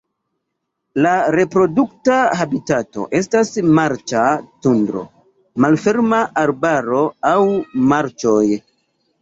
[1.05, 4.23] La reprodukta habitato estas marĉa
[4.67, 5.05] tundro,
[5.67, 7.39] malferma arbaro aŭ
[7.95, 8.45] marĉoj.